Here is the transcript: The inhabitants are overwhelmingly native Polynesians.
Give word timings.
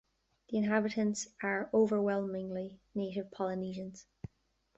The 0.49 0.57
inhabitants 0.57 1.27
are 1.43 1.69
overwhelmingly 1.71 2.79
native 2.95 3.29
Polynesians. 3.29 4.07